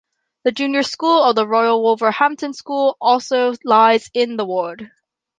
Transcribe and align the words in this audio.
The 0.45 0.51
Junior 0.51 0.81
School 0.81 1.21
of 1.23 1.35
the 1.35 1.45
Royal 1.47 1.83
Wolverhampton 1.83 2.53
School 2.55 2.97
also 2.99 3.53
lies 3.63 4.09
in 4.15 4.35
the 4.35 4.43
ward. 4.45 4.89